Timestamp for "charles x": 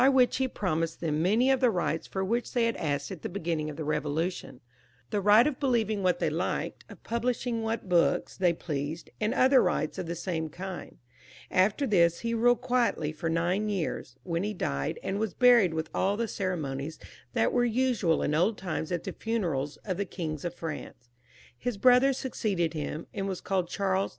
23.69-24.09